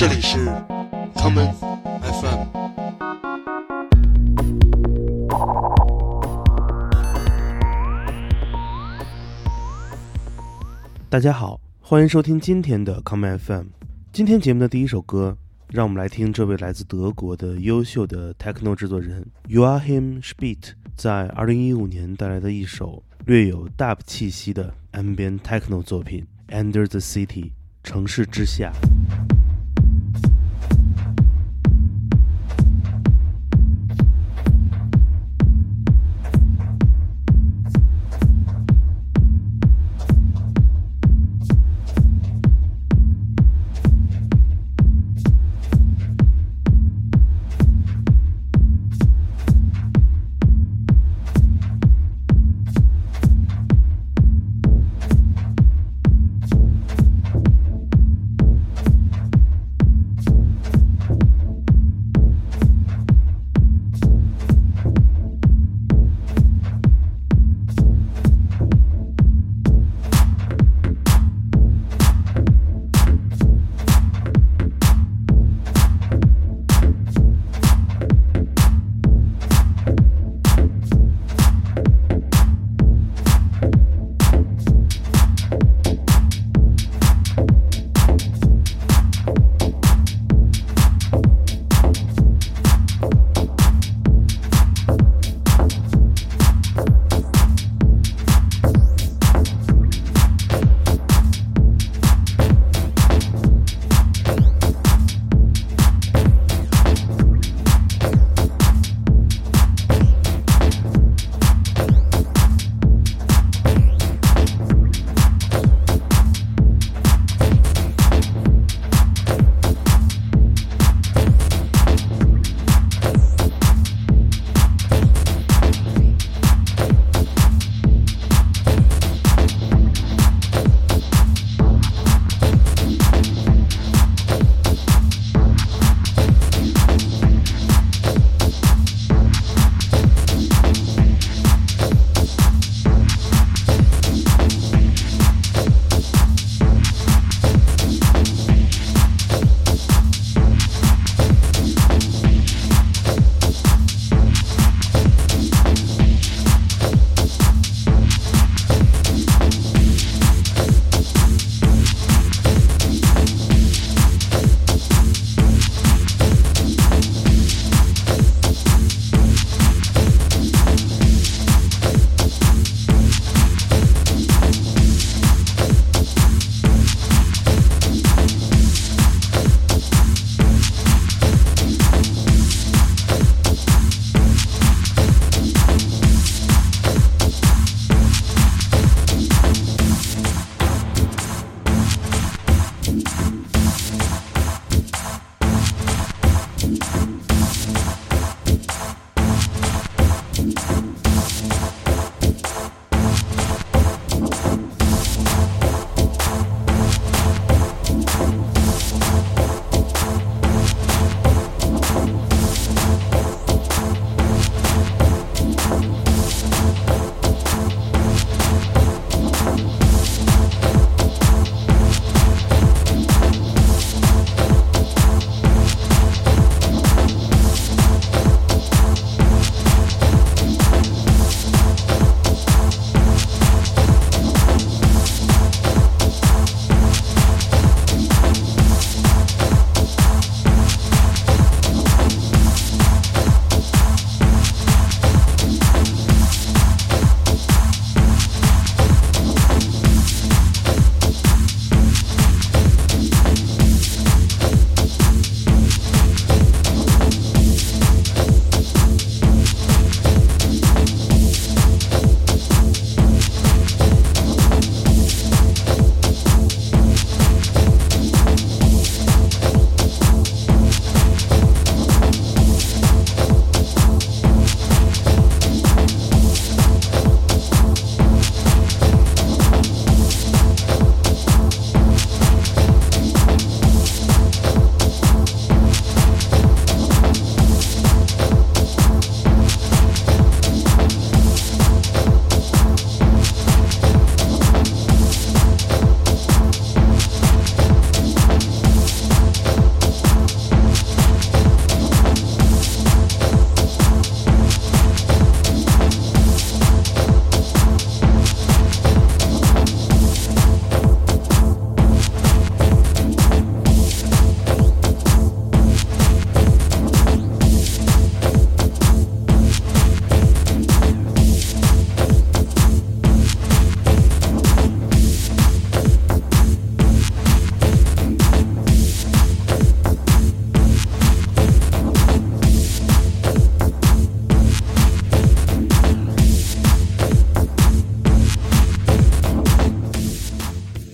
[0.00, 0.38] 这里是
[1.14, 1.52] common
[2.00, 2.46] FM。
[11.10, 13.66] 大家好，欢迎收听今天的 common FM。
[14.10, 15.36] 今天节目的第一首歌，
[15.68, 26.26] 让我们来听这位来自德国的优秀的 techno 制作人 Joachim Spiet 在2015年带来的一首略有 dub 气息的 ambient techno 作品
[26.58, 27.44] 《Under the City》
[27.84, 28.72] 城市之下。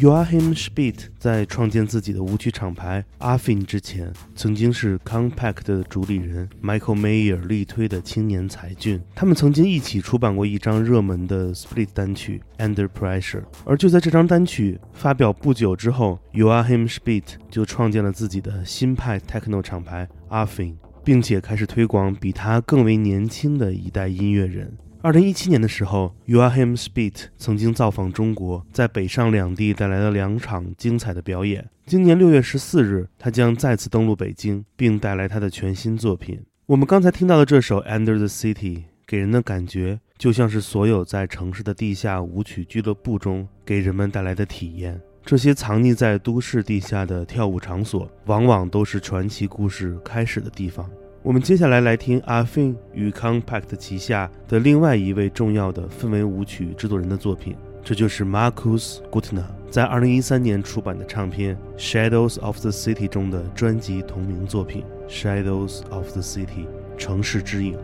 [0.07, 9.03] Joachim Spieth 在创建自己的舞曲厂牌 Afin 之前，曾经是 Compact 的主理人 Michael Mayer 力推的青年才俊。
[9.17, 13.43] 他们曾经一起出版过一张热门的 Split 单曲 Under Pressure。
[13.65, 24.73] 而就在这张单曲发表不久之后，Joachim Spieth 就创建了自己的新派 Techno 厂牌 Affin，并且开始推广比他更为年轻的一代音乐人。
[25.07, 31.65] 二零一七年的时候，Joachim Spit 曾经造访中国，在北上两地带来了两场精彩的表演。
[31.87, 36.43] 今年六月十四日，他将再次登陆北京，并带来他的全新作品。
[36.67, 45.01] 我们刚才听到的这首《Under the City》，给人的感觉就像是所有在城市的地下舞曲俱乐部中给人们带来的体验。
[45.25, 50.91] 这些藏匿在都市地下的跳舞场所，往往都是传奇故事开始的地方。
[51.27, 66.65] 我们接下来来听阿芬与 Compact 旗下的另外一位重要的氛围舞曲制作人的作品，这就是 Marcus Gutner 在2013年出版的唱片《Shadows of the City》中的专辑同名作品《Shadows of the City》
[66.97, 67.77] 城市之影。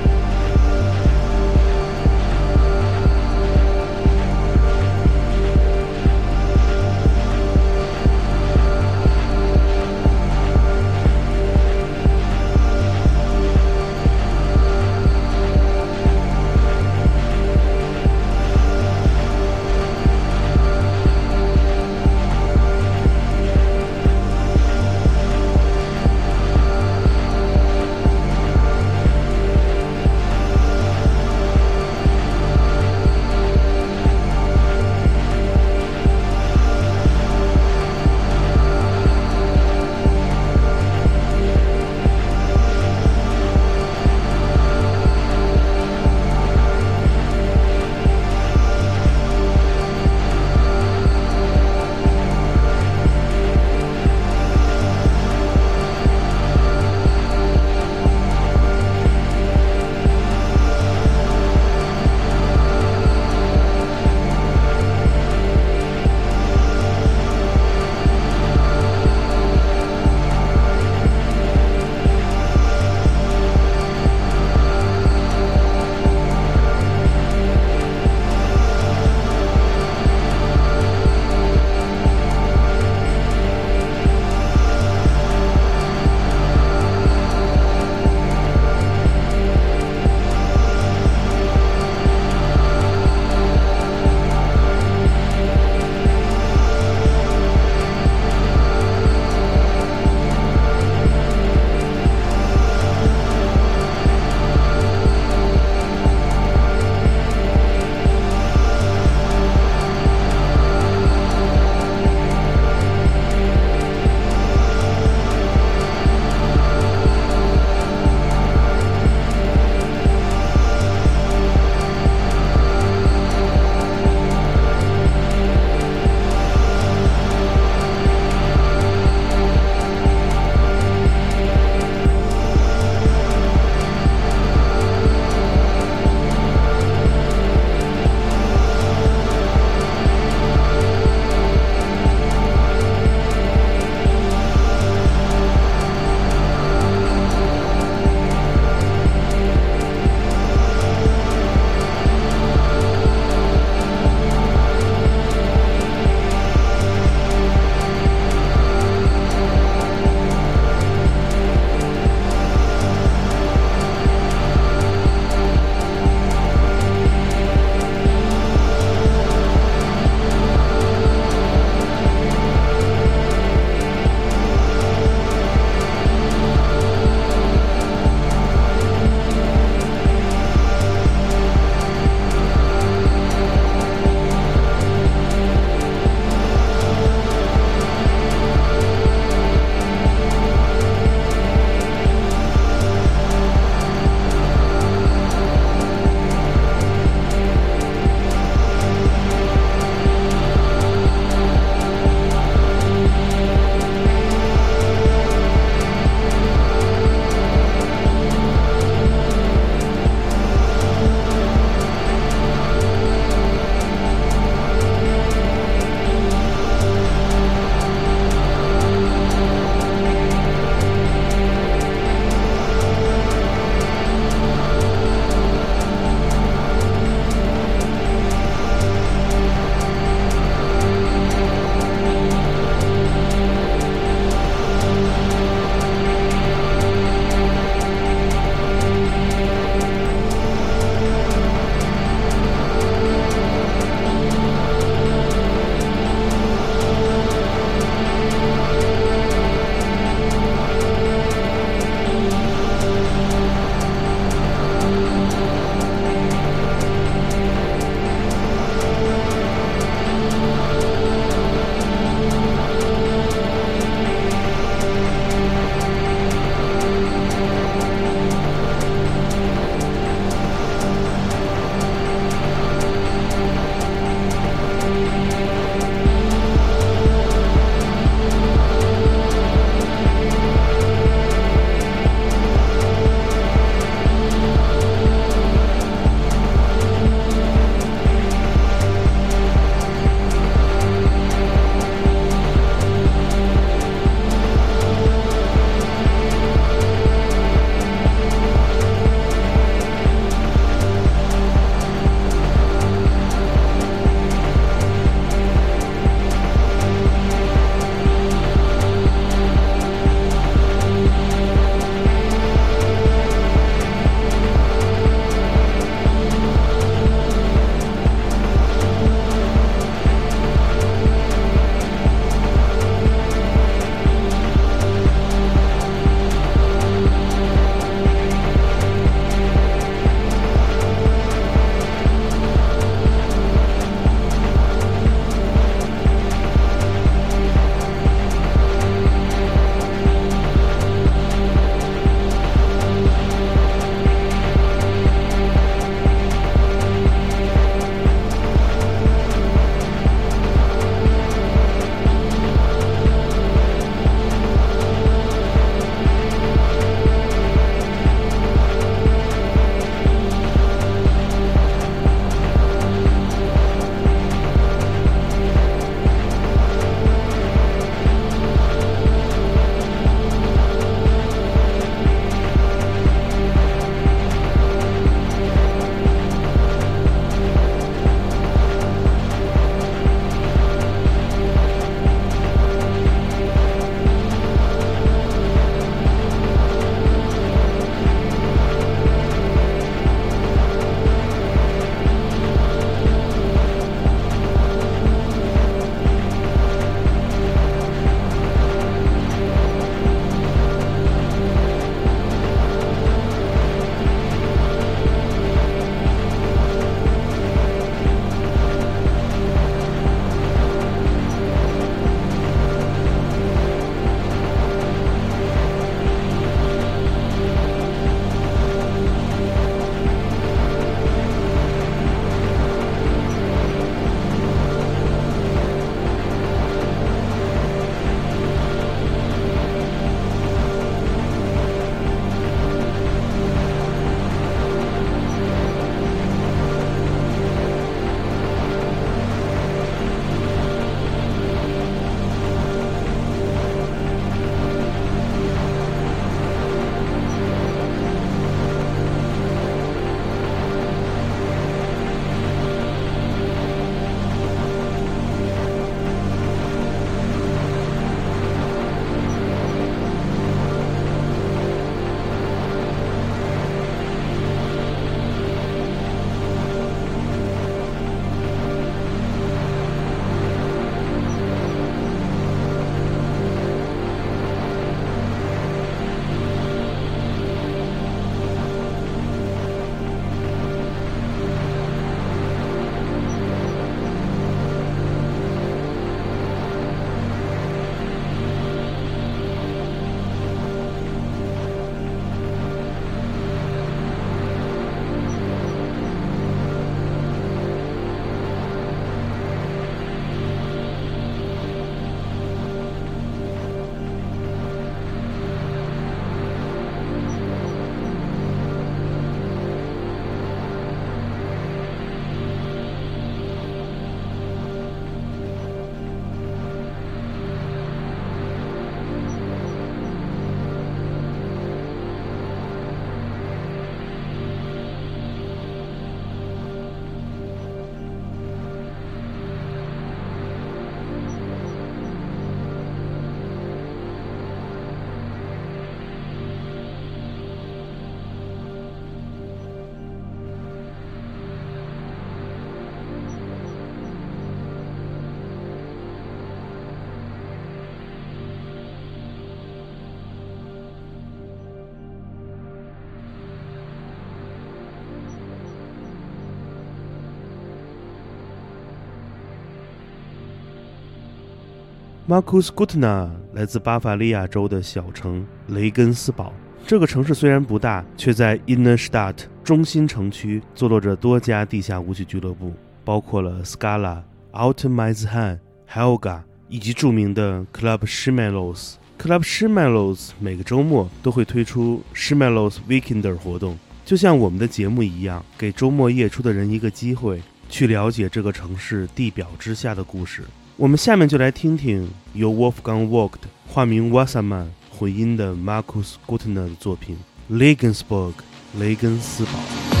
[562.31, 566.53] Marcus Gutner 来自巴伐利亚州的小城雷根斯堡。
[566.87, 572.71] 这个城市虽然不大，却在 Innenstadt 中心城区坐落着多家地下舞曲俱乐部，
[573.03, 574.21] 包括了 Scala、
[574.53, 575.59] Alt m a z h a n
[575.91, 576.39] Helga
[576.69, 578.93] 以及著名的 Club Schmelos。
[579.19, 590.45] Club Schmelos 每个周末都会推出 Schmelos Weekender 活动，就像我们的节目一样，给周末夜出的人一个机会，去了解这个城市地表之下的故事。
[590.81, 593.33] 我们下面就来听听由 Wolfgang Vogt
[593.67, 597.19] 化名 Wasserman 混音的 Markus Gutner 的作品
[597.55, 598.31] 《Legensburg》
[598.79, 600.00] 雷根斯堡。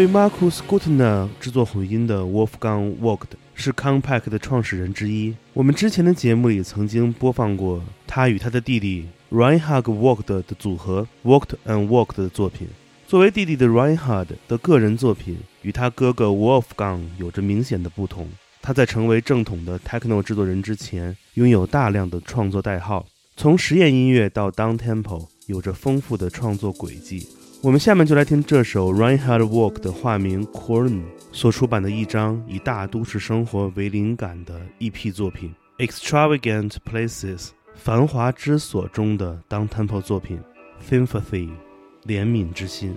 [0.00, 5.36] 为 Marcus Gutner 制作混音的 Wolfgang w o g t 是 Compact 的创始人之一。
[5.52, 12.66] 我们之前的节目里曾经播放过他与他的弟弟 Reinhard Vogt 的组合 Vogt and Vogt 的作品。
[13.06, 18.26] 作为弟弟的 Reinhard 的个人作品与他哥哥 Wolfgang 有着明显的不同。
[18.62, 23.04] 他在成为正统的 Techno 制作人之前，拥有大量的创作代号，
[23.36, 27.28] 从实验音乐到 Down Tempo，有着丰富的创作轨迹。
[27.62, 35.54] 我们下面就来听这首 Reinhard Walk 的化名 Korn 所出版的一张以大都市生活为灵感的 EP 作品
[35.86, 37.38] 《Extravagant Places》
[37.74, 40.40] 繁华之所中的 Down Tempo 作品
[40.90, 41.48] 《Sympathy》
[42.06, 42.96] 怜悯之心。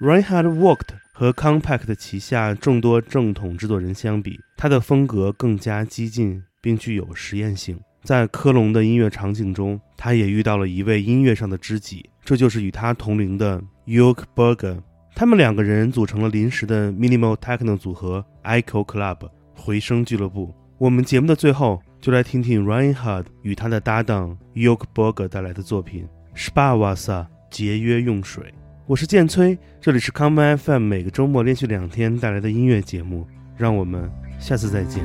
[0.00, 7.76] Reinhard worked 和 Compact 旗下众多正统制作人相比，他的风格更加激进，并具有实验性。
[8.04, 14.80] 在科隆的音乐场景中，他也遇到了一位音乐上的知己，这就是与他同龄的 York Berger。
[15.16, 20.54] 他们两个人组成了临时的 Minimal Techno 组合 Echo Club 回声俱乐部。
[20.78, 26.06] 我们节目的最后，就来听听 Reinhard 与他的搭档 York Berger 带来的作品
[26.36, 28.54] Spa Wasser 节约用水。
[28.88, 35.04] 我是剑崔，这里是康麦 FM，每个周末连续两天带来的音乐节目，让我们下次再见。